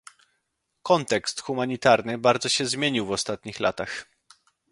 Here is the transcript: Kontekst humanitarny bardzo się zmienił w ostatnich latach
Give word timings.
Kontekst 0.83 1.41
humanitarny 1.41 2.17
bardzo 2.17 2.49
się 2.49 2.65
zmienił 2.65 3.05
w 3.05 3.11
ostatnich 3.11 3.59
latach 3.59 4.05